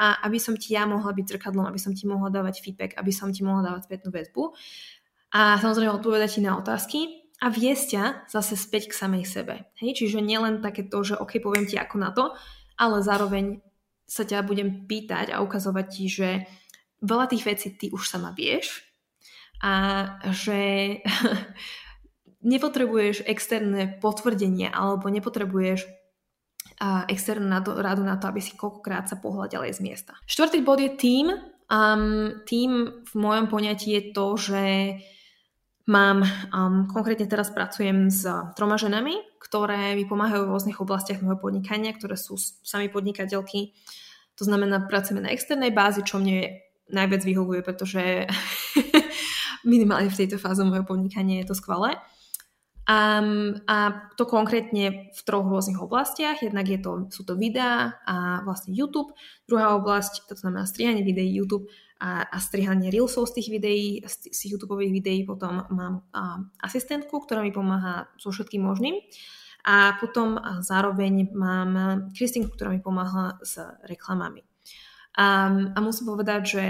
a 0.00 0.24
aby 0.26 0.40
som 0.40 0.56
ti 0.56 0.74
ja 0.74 0.88
mohla 0.88 1.12
byť 1.12 1.36
zrkadlom, 1.36 1.68
aby 1.68 1.78
som 1.78 1.92
ti 1.92 2.08
mohla 2.08 2.32
dávať 2.32 2.64
feedback, 2.64 2.96
aby 2.98 3.12
som 3.12 3.30
ti 3.30 3.46
mohla 3.46 3.70
dávať 3.70 3.86
spätnú 3.86 4.10
väzbu 4.10 4.42
a 5.36 5.60
samozrejme 5.60 5.92
odpovedať 5.92 6.38
ti 6.38 6.40
na 6.42 6.56
otázky 6.58 7.00
a 7.38 7.52
viesť 7.52 7.86
ťa 7.92 8.04
zase 8.32 8.56
späť 8.56 8.90
k 8.90 8.98
samej 8.98 9.24
sebe. 9.28 9.68
Hej? 9.78 10.00
Čiže 10.00 10.24
nielen 10.24 10.64
také 10.64 10.88
to, 10.88 11.04
že 11.04 11.20
OK, 11.20 11.38
poviem 11.38 11.68
ti 11.68 11.76
ako 11.76 11.96
na 12.00 12.10
to, 12.10 12.32
ale 12.80 13.04
zároveň 13.04 13.62
sa 14.04 14.22
ťa 14.22 14.44
budem 14.44 14.84
pýtať 14.84 15.32
a 15.32 15.40
ukazovať 15.40 15.86
ti, 15.88 16.04
že 16.08 16.28
veľa 17.04 17.26
tých 17.28 17.44
vecí 17.44 17.68
ty 17.76 17.88
už 17.92 18.04
sama 18.08 18.32
vieš 18.36 18.84
a 19.64 19.72
že 20.32 20.60
nepotrebuješ 22.52 23.24
externé 23.24 23.96
potvrdenie 24.00 24.68
alebo 24.68 25.08
nepotrebuješ 25.08 25.88
a 26.80 27.06
externú 27.06 27.54
radu 27.78 28.02
na 28.02 28.18
to, 28.18 28.26
aby 28.26 28.42
si 28.42 28.58
koľkokrát 28.58 29.06
sa 29.06 29.22
pohľad 29.22 29.54
ďalej 29.54 29.78
z 29.78 29.80
miesta. 29.80 30.12
Štvrtý 30.26 30.58
bod 30.66 30.82
je 30.82 30.90
tým. 30.90 31.30
Um, 31.70 32.44
tým 32.44 33.00
v 33.06 33.12
mojom 33.14 33.46
poňatí 33.48 33.94
je 33.94 34.02
to, 34.12 34.26
že 34.36 34.64
mám, 35.86 36.26
um, 36.52 36.84
konkrétne 36.90 37.24
teraz 37.30 37.54
pracujem 37.54 38.10
s 38.10 38.26
troma 38.58 38.76
ženami, 38.76 39.16
ktoré 39.44 39.92
mi 39.92 40.08
pomáhajú 40.08 40.48
v 40.48 40.52
rôznych 40.56 40.80
oblastiach 40.80 41.20
môjho 41.20 41.36
podnikania, 41.36 41.92
ktoré 41.92 42.16
sú 42.16 42.40
sami 42.40 42.88
podnikateľky. 42.88 43.76
To 44.40 44.48
znamená, 44.48 44.88
pracujeme 44.88 45.20
na 45.20 45.30
externej 45.36 45.70
bázi, 45.70 46.00
čo 46.00 46.16
mne 46.16 46.64
najviac 46.88 47.20
vyhovuje, 47.20 47.60
pretože 47.60 48.24
minimálne 49.68 50.08
v 50.08 50.18
tejto 50.24 50.40
fáze 50.40 50.64
môjho 50.64 50.88
podnikania 50.88 51.44
je 51.44 51.52
to 51.52 51.56
skvelé. 51.60 52.00
Um, 52.84 53.64
a 53.64 54.08
to 54.20 54.28
konkrétne 54.28 55.08
v 55.12 55.20
troch 55.24 55.48
rôznych 55.48 55.80
oblastiach. 55.80 56.40
Jednak 56.44 56.68
je 56.68 56.80
to, 56.80 57.08
sú 57.08 57.24
to 57.24 57.36
videá 57.36 58.00
a 58.04 58.44
vlastne 58.44 58.76
YouTube. 58.76 59.12
Druhá 59.48 59.76
oblasť, 59.76 60.28
to 60.28 60.36
znamená 60.36 60.68
strihanie 60.68 61.04
videí 61.04 61.32
YouTube 61.32 61.68
a, 62.04 62.28
a 62.28 62.36
strihanie 62.36 62.92
reelsov 62.92 63.32
z 63.32 63.40
tých 63.40 63.48
videí, 63.48 64.04
z, 64.04 64.28
z 64.28 64.40
YouTube 64.52 64.76
videí. 64.76 65.24
Potom 65.24 65.64
mám 65.72 66.04
um, 66.12 66.52
asistentku, 66.60 67.24
ktorá 67.24 67.40
mi 67.40 67.48
pomáha 67.48 68.12
so 68.20 68.28
všetkým 68.28 68.60
možným. 68.60 69.00
A 69.64 69.96
potom 69.96 70.36
zároveň 70.60 71.32
mám 71.32 71.72
Kristinku, 72.12 72.52
ktorá 72.52 72.68
mi 72.68 72.84
pomáha 72.84 73.40
s 73.40 73.56
reklamami. 73.88 74.44
A, 75.16 75.48
a 75.72 75.78
musím 75.80 76.12
povedať, 76.12 76.42
že 76.44 76.64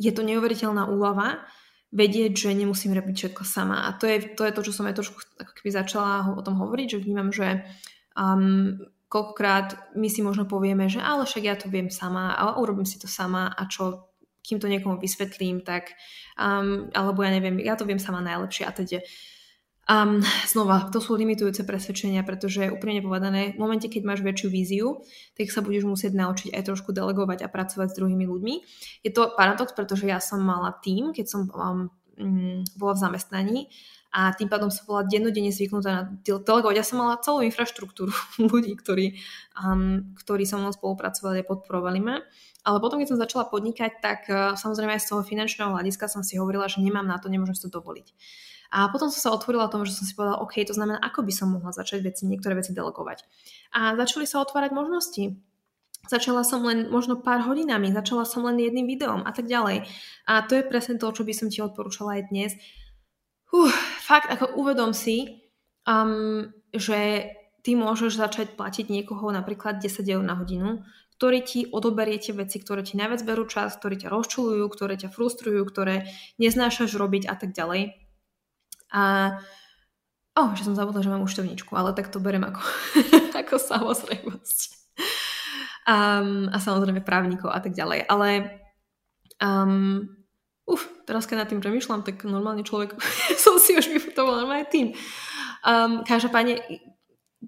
je 0.00 0.12
to 0.16 0.24
neuveriteľná 0.24 0.88
úlava 0.88 1.44
vedieť, 1.92 2.48
že 2.48 2.56
nemusím 2.56 2.96
robiť 2.96 3.14
všetko 3.36 3.44
sama. 3.44 3.84
A 3.84 3.92
to 3.92 4.08
je 4.08 4.32
to, 4.32 4.48
je 4.48 4.52
to 4.56 4.64
čo 4.64 4.72
som 4.72 4.88
aj 4.88 4.96
trošku 4.96 5.20
ako 5.36 5.52
keby 5.60 5.70
začala 5.76 6.32
o 6.32 6.40
tom 6.40 6.56
hovoriť, 6.56 6.96
že 6.96 7.02
vnímam, 7.04 7.28
že 7.28 7.68
um, 8.16 8.80
koľkokrát 9.12 9.92
my 9.92 10.08
si 10.08 10.24
možno 10.24 10.48
povieme, 10.48 10.88
že 10.88 11.04
ale 11.04 11.28
však 11.28 11.44
ja 11.44 11.56
to 11.60 11.68
viem 11.68 11.92
sama 11.92 12.32
a 12.32 12.56
urobím 12.56 12.88
si 12.88 12.96
to 12.96 13.04
sama 13.04 13.52
a 13.52 13.68
čo 13.68 14.08
kým 14.40 14.58
to 14.58 14.66
niekomu 14.66 14.98
vysvetlím, 14.98 15.60
tak 15.62 15.94
um, 16.34 16.88
alebo 16.96 17.22
ja 17.22 17.30
neviem, 17.30 17.60
ja 17.60 17.76
to 17.76 17.84
viem 17.84 18.00
sama 18.00 18.24
najlepšie 18.24 18.64
a 18.64 18.72
teda 18.72 19.04
Um, 19.82 20.22
znova, 20.46 20.94
to 20.94 21.02
sú 21.02 21.18
limitujúce 21.18 21.66
presvedčenia, 21.66 22.22
pretože 22.22 22.70
úprimne 22.70 23.02
povedané, 23.02 23.50
v 23.50 23.58
momente, 23.58 23.90
keď 23.90 24.06
máš 24.06 24.22
väčšiu 24.22 24.48
víziu, 24.48 25.02
tak 25.34 25.50
sa 25.50 25.58
budeš 25.58 25.90
musieť 25.90 26.14
naučiť 26.14 26.54
aj 26.54 26.70
trošku 26.70 26.94
delegovať 26.94 27.42
a 27.42 27.50
pracovať 27.50 27.90
s 27.90 27.98
druhými 27.98 28.22
ľuďmi. 28.22 28.54
Je 29.02 29.10
to 29.10 29.34
paradox, 29.34 29.74
pretože 29.74 30.06
ja 30.06 30.22
som 30.22 30.38
mala 30.38 30.70
tým, 30.86 31.10
keď 31.10 31.26
som 31.26 31.50
um, 31.50 31.90
bola 32.78 32.94
v 32.94 33.02
zamestnaní 33.02 33.60
a 34.12 34.36
tým 34.36 34.52
pádom 34.52 34.68
som 34.68 34.84
bola 34.84 35.08
dennodenne 35.08 35.48
zvyknutá 35.48 35.88
na 35.88 36.02
delegovať. 36.20 36.76
Ja 36.76 36.84
som 36.84 37.00
mala 37.00 37.16
celú 37.24 37.40
infraštruktúru 37.48 38.12
ľudí, 38.52 38.76
ktorí, 38.76 39.16
um, 39.56 40.12
ktorí 40.20 40.44
so 40.44 40.60
mnou 40.60 40.76
spolupracovali 40.76 41.40
a 41.40 41.48
podporovali 41.48 42.00
ma. 42.04 42.20
Ale 42.62 42.78
potom, 42.78 43.00
keď 43.00 43.16
som 43.16 43.18
začala 43.18 43.48
podnikať, 43.48 44.04
tak 44.04 44.28
uh, 44.28 44.52
samozrejme 44.54 44.94
aj 44.94 45.02
z 45.02 45.08
toho 45.16 45.24
finančného 45.24 45.72
hľadiska 45.72 46.12
som 46.12 46.20
si 46.20 46.36
hovorila, 46.36 46.68
že 46.68 46.84
nemám 46.84 47.08
na 47.08 47.16
to, 47.16 47.32
nemôžem 47.32 47.56
si 47.56 47.64
to 47.64 47.72
dovoliť. 47.72 48.12
A 48.72 48.88
potom 48.88 49.08
som 49.12 49.20
sa 49.20 49.30
otvorila 49.36 49.68
tomu, 49.68 49.84
že 49.84 49.96
som 49.96 50.04
si 50.08 50.16
povedala, 50.16 50.40
OK, 50.40 50.60
to 50.64 50.72
znamená, 50.72 50.96
ako 51.00 51.24
by 51.24 51.32
som 51.32 51.52
mohla 51.52 51.72
začať 51.76 52.00
veci, 52.04 52.24
niektoré 52.24 52.56
veci 52.56 52.72
delegovať. 52.72 53.24
A 53.76 53.96
začali 54.00 54.24
sa 54.24 54.40
otvárať 54.40 54.72
možnosti. 54.72 55.36
Začala 56.08 56.40
som 56.42 56.64
len 56.64 56.88
možno 56.88 57.20
pár 57.20 57.44
hodinami, 57.44 57.92
začala 57.92 58.24
som 58.24 58.42
len 58.48 58.58
jedným 58.58 58.88
videom 58.88 59.22
a 59.22 59.30
tak 59.30 59.44
ďalej. 59.44 59.86
A 60.24 60.42
to 60.48 60.56
je 60.56 60.64
presne 60.64 60.96
to, 60.96 61.04
čo 61.12 61.22
by 61.22 61.32
som 61.36 61.52
ti 61.52 61.60
odporúčala 61.60 62.18
aj 62.18 62.22
dnes. 62.32 62.52
Uh, 63.52 63.68
fakt, 64.12 64.28
ako 64.28 64.60
uvedom 64.60 64.92
si, 64.92 65.48
um, 65.88 66.52
že 66.68 67.32
ty 67.64 67.72
môžeš 67.72 68.20
začať 68.20 68.46
platiť 68.60 68.92
niekoho 68.92 69.32
napríklad 69.32 69.80
10 69.80 70.04
eur 70.04 70.20
na 70.20 70.36
hodinu, 70.36 70.84
ktorý 71.16 71.40
ti 71.40 71.60
odoberie 71.72 72.20
tie 72.20 72.36
veci, 72.36 72.60
ktoré 72.60 72.84
ti 72.84 73.00
najviac 73.00 73.24
berú 73.24 73.48
čas, 73.48 73.72
ktoré 73.80 73.96
ťa 73.96 74.12
rozčulujú, 74.12 74.68
ktoré 74.68 75.00
ťa 75.00 75.08
frustrujú, 75.08 75.64
ktoré 75.64 76.12
neznášaš 76.36 76.92
robiť 77.00 77.30
a 77.32 77.34
tak 77.40 77.56
ďalej. 77.56 77.96
A 78.92 79.32
oh, 80.36 80.50
že 80.52 80.68
som 80.68 80.76
zabudla, 80.76 81.00
že 81.00 81.08
mám 81.08 81.24
účtovníčku, 81.24 81.72
ale 81.72 81.96
tak 81.96 82.12
to 82.12 82.20
berem 82.20 82.44
ako, 82.44 82.60
ako 83.40 83.54
samozrejmosť. 83.56 84.60
Um, 85.82 86.52
a 86.52 86.60
samozrejme 86.60 87.00
právnikov 87.00 87.54
a 87.54 87.64
tak 87.64 87.72
ďalej. 87.72 88.04
Ale 88.10 88.28
um, 89.40 90.21
uf, 90.66 90.86
teraz 91.04 91.26
keď 91.26 91.36
nad 91.44 91.48
tým 91.50 91.60
premyšľam, 91.62 92.06
tak 92.06 92.22
normálny 92.22 92.62
človek 92.62 92.94
som 93.44 93.58
si 93.58 93.74
už 93.74 93.90
vyfutovala 93.90 94.62
aj 94.62 94.66
tým. 94.70 94.86
Um, 95.62 96.02
každopádne 96.02 96.62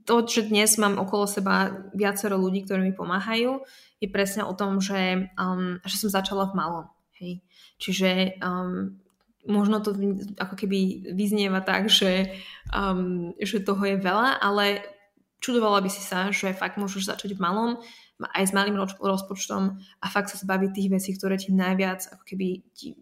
to, 0.02 0.26
že 0.26 0.50
dnes 0.50 0.74
mám 0.78 0.98
okolo 0.98 1.30
seba 1.30 1.70
viacero 1.94 2.34
ľudí, 2.34 2.66
ktorí 2.66 2.90
mi 2.90 2.94
pomáhajú, 2.94 3.62
je 4.02 4.08
presne 4.10 4.42
o 4.42 4.52
tom, 4.54 4.82
že, 4.82 5.30
um, 5.38 5.78
že 5.86 5.96
som 6.02 6.10
začala 6.10 6.50
v 6.50 6.58
malom. 6.58 6.86
Hej. 7.22 7.46
Čiže 7.78 8.42
um, 8.42 8.98
možno 9.46 9.78
to 9.78 9.94
ako 10.34 10.54
keby 10.58 11.10
vyznieva 11.14 11.62
tak, 11.62 11.86
že, 11.86 12.34
um, 12.74 13.30
že 13.38 13.62
toho 13.62 13.82
je 13.86 13.96
veľa, 14.02 14.42
ale 14.42 14.82
čudovala 15.38 15.84
by 15.84 15.90
si 15.92 16.02
sa, 16.02 16.32
že 16.34 16.56
fakt 16.56 16.80
môžeš 16.80 17.06
začať 17.06 17.38
v 17.38 17.44
malom, 17.44 17.70
aj 18.22 18.44
s 18.50 18.52
malým 18.54 18.78
rozpočtom 18.78 19.62
a 19.78 20.06
fakt 20.06 20.30
sa 20.30 20.38
zbaviť 20.38 20.70
tých 20.70 20.88
vecí, 20.90 21.10
ktoré 21.18 21.34
ti 21.34 21.50
najviac 21.50 22.06
ako 22.14 22.22
keby 22.22 22.62
ti, 22.70 22.94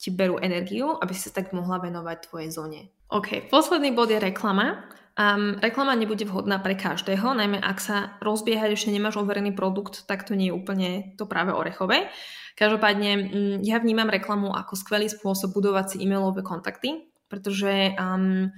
ti 0.00 0.08
berú 0.08 0.40
energiu, 0.40 0.96
aby 0.96 1.12
si 1.12 1.28
sa 1.28 1.36
tak 1.36 1.52
mohla 1.52 1.82
venovať 1.82 2.32
tvojej 2.32 2.50
zóne. 2.52 2.80
OK, 3.12 3.48
posledný 3.52 3.92
bod 3.92 4.12
je 4.12 4.20
reklama. 4.20 4.88
Um, 5.18 5.58
reklama 5.58 5.98
nebude 5.98 6.22
vhodná 6.22 6.62
pre 6.62 6.78
každého, 6.78 7.34
najmä 7.34 7.58
ak 7.58 7.78
sa 7.82 8.14
rozbiehať 8.22 8.78
ešte 8.78 8.94
nemáš 8.94 9.18
overený 9.18 9.50
produkt, 9.50 10.06
tak 10.06 10.22
to 10.22 10.38
nie 10.38 10.48
je 10.48 10.54
úplne 10.54 10.88
to 11.18 11.26
práve 11.26 11.50
orechové. 11.50 12.06
Každopádne 12.54 13.10
mm, 13.18 13.56
ja 13.66 13.82
vnímam 13.82 14.06
reklamu 14.06 14.54
ako 14.54 14.78
skvelý 14.78 15.10
spôsob 15.10 15.50
budovať 15.58 15.94
si 15.94 15.96
e-mailové 16.06 16.46
kontakty, 16.46 17.10
pretože 17.26 17.98
um, 17.98 18.54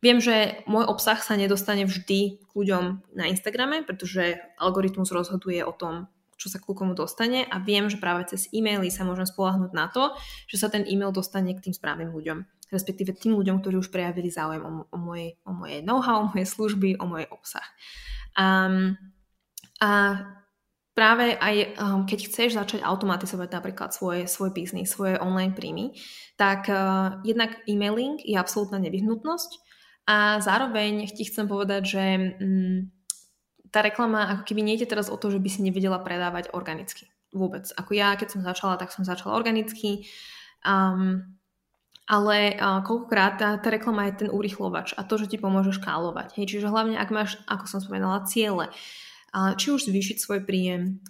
viem, 0.00 0.18
že 0.20 0.64
môj 0.68 0.88
obsah 0.88 1.18
sa 1.20 1.36
nedostane 1.36 1.84
vždy 1.84 2.42
k 2.42 2.50
ľuďom 2.52 3.14
na 3.16 3.28
Instagrame, 3.28 3.84
pretože 3.84 4.40
algoritmus 4.60 5.12
rozhoduje 5.12 5.62
o 5.62 5.72
tom, 5.72 6.08
čo 6.36 6.52
sa 6.52 6.60
ku 6.60 6.76
komu 6.76 6.92
dostane 6.92 7.48
a 7.48 7.56
viem, 7.56 7.88
že 7.88 7.96
práve 7.96 8.28
cez 8.28 8.52
e-maily 8.52 8.92
sa 8.92 9.08
môžem 9.08 9.24
spolahnúť 9.24 9.72
na 9.72 9.88
to, 9.88 10.12
že 10.52 10.60
sa 10.60 10.68
ten 10.68 10.84
e-mail 10.84 11.12
dostane 11.12 11.56
k 11.56 11.64
tým 11.64 11.74
správnym 11.74 12.12
ľuďom 12.12 12.44
respektíve 12.66 13.14
tým 13.14 13.38
ľuďom, 13.38 13.62
ktorí 13.62 13.78
už 13.78 13.94
prejavili 13.94 14.26
záujem 14.26 14.62
o, 14.62 14.90
o, 14.90 14.98
moje, 14.98 15.38
o 15.46 15.54
moje 15.54 15.86
know-how, 15.86 16.26
o 16.26 16.30
moje 16.34 16.46
služby, 16.50 16.98
o 16.98 17.06
môj 17.06 17.30
obsah. 17.30 17.66
Um, 18.34 18.98
a 19.78 20.22
práve 20.96 21.36
aj 21.36 21.76
um, 21.76 22.02
keď 22.08 22.18
chceš 22.26 22.50
začať 22.56 22.80
automatizovať 22.82 23.48
napríklad 23.52 23.90
svoj, 23.94 24.26
svoj 24.26 24.50
biznis, 24.50 24.90
svoje 24.90 25.20
online 25.20 25.54
príjmy, 25.54 25.94
tak 26.34 26.66
uh, 26.66 27.20
jednak 27.22 27.60
e-mailing 27.70 28.18
je 28.24 28.34
absolútna 28.34 28.82
nevyhnutnosť 28.82 29.65
a 30.06 30.38
zároveň 30.38 31.10
ti 31.10 31.26
chcem 31.26 31.50
povedať, 31.50 31.82
že 31.82 32.04
um, 32.38 32.86
tá 33.74 33.82
reklama 33.82 34.30
ako 34.38 34.42
keby 34.46 34.62
nejde 34.62 34.86
teraz 34.86 35.10
o 35.10 35.18
to, 35.18 35.34
že 35.34 35.42
by 35.42 35.48
si 35.50 35.60
nevedela 35.66 35.98
predávať 35.98 36.54
organicky. 36.54 37.10
vôbec. 37.34 37.68
Ako 37.76 37.92
ja, 37.92 38.16
keď 38.16 38.38
som 38.38 38.40
začala, 38.46 38.80
tak 38.80 38.94
som 38.94 39.04
začala 39.04 39.36
organicky. 39.36 40.06
Um, 40.64 41.36
ale 42.06 42.54
uh, 42.54 42.86
koľkokrát 42.86 43.34
tá, 43.36 43.58
tá 43.58 43.68
reklama 43.68 44.06
je 44.06 44.24
ten 44.24 44.28
urychlovač 44.30 44.94
a 44.94 45.02
to, 45.02 45.18
že 45.18 45.26
ti 45.26 45.42
pomôže 45.42 45.74
škálovať. 45.74 46.38
Hej, 46.38 46.54
čiže 46.54 46.70
hlavne, 46.70 46.94
ak 46.96 47.10
máš, 47.10 47.34
ako 47.50 47.66
som 47.66 47.82
spomenala, 47.82 48.24
ciele, 48.30 48.70
uh, 49.34 49.52
či 49.58 49.74
už 49.74 49.90
zvýšiť 49.90 50.16
svoj 50.22 50.40
príjem, 50.46 51.02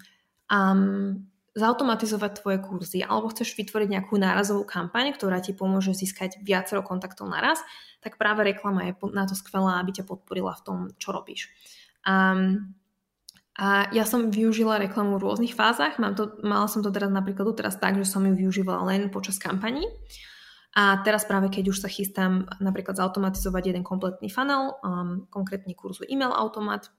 um, 0.49 1.29
zautomatizovať 1.57 2.45
tvoje 2.45 2.59
kurzy 2.61 3.01
alebo 3.01 3.33
chceš 3.33 3.57
vytvoriť 3.57 3.89
nejakú 3.89 4.21
nárazovú 4.21 4.69
kampaň, 4.69 5.17
ktorá 5.17 5.41
ti 5.41 5.57
pomôže 5.57 5.97
získať 5.97 6.37
viacero 6.45 6.85
kontaktov 6.85 7.33
naraz, 7.33 7.65
tak 8.05 8.21
práve 8.21 8.45
reklama 8.45 8.85
je 8.87 8.93
na 9.17 9.25
to 9.25 9.33
skvelá, 9.33 9.81
aby 9.81 9.97
ťa 9.97 10.05
podporila 10.05 10.53
v 10.53 10.63
tom, 10.63 10.79
čo 11.01 11.17
robíš. 11.17 11.49
Um, 12.05 12.77
a 13.57 13.89
ja 13.89 14.05
som 14.05 14.29
využila 14.29 14.77
reklamu 14.77 15.17
v 15.17 15.25
rôznych 15.33 15.57
fázach. 15.57 15.97
Mám 15.97 16.13
to, 16.13 16.37
mala 16.45 16.69
som 16.69 16.85
to 16.85 16.93
teraz 16.93 17.09
napríklad 17.09 17.57
teraz 17.57 17.81
tak, 17.81 17.97
že 17.97 18.05
som 18.05 18.21
ju 18.29 18.37
využívala 18.37 18.85
len 18.85 19.09
počas 19.09 19.41
kampaní. 19.41 19.89
A 20.77 21.01
teraz 21.01 21.25
práve 21.25 21.49
keď 21.49 21.73
už 21.73 21.81
sa 21.81 21.89
chystám 21.89 22.45
napríklad 22.61 23.01
zautomatizovať 23.01 23.73
jeden 23.73 23.81
kompletný 23.81 24.29
funnel, 24.29 24.77
um, 24.85 25.25
konkrétne 25.33 25.73
kurzu 25.73 26.05
email 26.05 26.37
automat, 26.37 26.93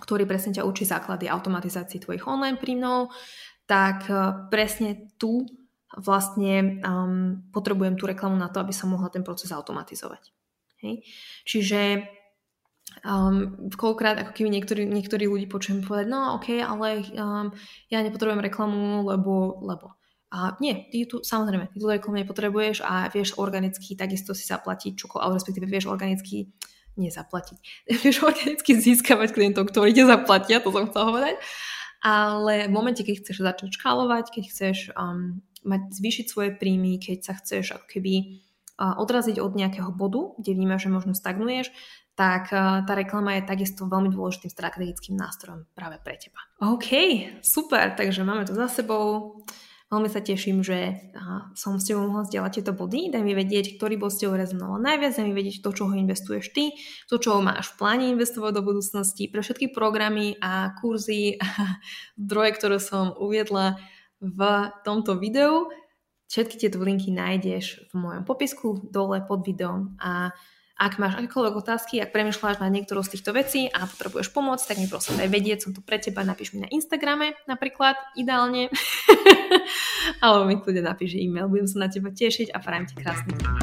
ktorý 0.00 0.24
presne 0.24 0.56
ťa 0.56 0.64
učí 0.64 0.88
základy 0.88 1.28
automatizácie 1.28 2.00
tvojich 2.00 2.24
online 2.24 2.56
príjmov, 2.56 3.12
tak 3.66 4.06
uh, 4.08 4.46
presne 4.48 5.10
tu 5.18 5.46
vlastne 5.94 6.82
um, 6.82 7.46
potrebujem 7.54 7.94
tú 7.94 8.06
reklamu 8.10 8.34
na 8.34 8.50
to, 8.50 8.60
aby 8.60 8.74
som 8.74 8.90
mohla 8.90 9.08
ten 9.08 9.22
proces 9.22 9.54
automatizovať. 9.54 10.34
Hej? 10.82 11.06
Čiže 11.46 11.80
um, 13.06 13.70
koľkokrát 13.70 14.20
ako 14.20 14.32
keby 14.34 14.48
niektorí, 14.50 14.82
niektorí 14.84 15.24
ľudí 15.30 15.46
počujem 15.48 15.86
povedať, 15.86 16.06
no 16.10 16.36
ok, 16.36 16.60
ale 16.60 17.06
um, 17.16 17.48
ja 17.88 18.02
nepotrebujem 18.02 18.44
reklamu, 18.44 19.06
lebo, 19.06 19.62
lebo. 19.64 19.96
A 20.34 20.58
nie, 20.58 20.90
ty 20.90 21.06
tu 21.06 21.22
samozrejme, 21.22 21.70
ty 21.70 21.78
tu 21.78 21.86
reklamu 21.86 22.18
nepotrebuješ 22.20 22.82
a 22.82 23.08
vieš 23.08 23.38
organicky 23.38 23.94
takisto 23.94 24.34
si 24.34 24.44
zaplatiť 24.44 24.98
čokoľvek, 24.98 25.22
ale 25.22 25.36
respektíve 25.38 25.66
vieš 25.70 25.86
organicky 25.86 26.50
nezaplatiť. 26.96 27.58
Vieš 28.08 28.24
organicky 28.24 28.72
získavať 28.72 29.36
klientov, 29.36 29.68
ktorí 29.68 29.92
ti 29.92 30.00
zaplatia, 30.08 30.64
to 30.64 30.72
som 30.72 30.88
chcela 30.88 31.12
povedať. 31.12 31.36
Ale 32.06 32.70
v 32.70 32.72
momente, 32.72 33.02
keď 33.02 33.18
chceš 33.18 33.42
začať 33.42 33.74
škálovať, 33.74 34.30
keď 34.30 34.44
chceš 34.46 34.94
um, 34.94 35.42
mať, 35.66 35.90
zvýšiť 35.90 36.26
svoje 36.30 36.50
príjmy, 36.54 37.02
keď 37.02 37.18
sa 37.26 37.34
chceš 37.34 37.74
ako 37.74 37.86
keby 37.90 38.14
uh, 38.78 38.94
odraziť 39.02 39.42
od 39.42 39.58
nejakého 39.58 39.90
bodu, 39.90 40.38
kde 40.38 40.54
vnímaš, 40.54 40.86
že 40.86 40.94
možno 40.94 41.18
stagnuješ, 41.18 41.74
tak 42.16 42.48
tá 42.48 42.92
reklama 42.96 43.36
je 43.36 43.44
takisto 43.44 43.84
veľmi 43.84 44.08
dôležitým 44.08 44.48
strategickým 44.48 45.20
nástrojom 45.20 45.68
práve 45.76 46.00
pre 46.00 46.16
teba. 46.16 46.40
OK, 46.64 46.88
super, 47.44 47.92
takže 47.92 48.24
máme 48.24 48.48
to 48.48 48.56
za 48.56 48.72
sebou. 48.72 49.36
Veľmi 49.86 50.10
sa 50.10 50.18
teším, 50.18 50.66
že 50.66 50.98
som 51.54 51.78
s 51.78 51.86
tebou 51.86 52.10
mohla 52.10 52.26
zdieľať 52.26 52.58
tieto 52.58 52.74
body. 52.74 53.14
Daj 53.14 53.22
mi 53.22 53.38
vedieť, 53.38 53.78
ktorý 53.78 53.94
bol 53.94 54.10
s 54.10 54.18
tebou 54.18 54.34
rezonoval 54.34 54.82
najviac, 54.82 55.14
daj 55.14 55.26
mi 55.30 55.34
vedieť, 55.38 55.62
do 55.62 55.70
čoho 55.70 55.94
investuješ 55.94 56.50
ty, 56.50 56.74
do 57.06 57.22
čoho 57.22 57.38
máš 57.38 57.70
v 57.70 57.78
pláne 57.78 58.10
investovať 58.10 58.52
do 58.58 58.66
budúcnosti, 58.66 59.30
pre 59.30 59.46
všetky 59.46 59.70
programy 59.70 60.34
a 60.42 60.74
kurzy 60.82 61.38
a 61.38 61.78
zdroje, 62.18 62.50
ktoré 62.58 62.82
som 62.82 63.14
uviedla 63.14 63.78
v 64.18 64.40
tomto 64.82 65.22
videu. 65.22 65.70
Všetky 66.26 66.58
tieto 66.58 66.82
linky 66.82 67.14
nájdeš 67.14 67.86
v 67.86 67.94
mojom 67.94 68.26
popisku 68.26 68.90
dole 68.90 69.22
pod 69.22 69.46
videom 69.46 69.94
a 70.02 70.34
ak 70.76 71.00
máš 71.00 71.16
akékoľvek 71.16 71.56
otázky, 71.56 72.04
ak 72.04 72.12
premyšľaš 72.12 72.60
na 72.60 72.68
niektorú 72.68 73.00
z 73.00 73.16
týchto 73.16 73.32
vecí 73.32 73.64
a 73.72 73.88
potrebuješ 73.88 74.28
pomoc, 74.28 74.60
tak 74.60 74.76
mi 74.76 74.84
prosím 74.84 75.16
daj 75.16 75.32
vedieť, 75.32 75.64
som 75.64 75.72
tu 75.72 75.80
pre 75.80 75.96
teba, 75.96 76.20
napíš 76.20 76.52
mi 76.52 76.60
na 76.60 76.68
Instagrame 76.68 77.32
napríklad, 77.48 77.96
ideálne. 78.12 78.68
Alebo 80.20 80.44
mi 80.44 80.60
kľudne 80.60 80.84
napíš 80.84 81.16
e-mail, 81.16 81.48
budem 81.48 81.64
sa 81.64 81.80
na 81.80 81.88
teba 81.88 82.12
tešiť 82.12 82.52
a 82.52 82.60
prajem 82.60 82.92
ti 82.92 82.94
krásny 83.00 83.32
deň. 83.40 83.56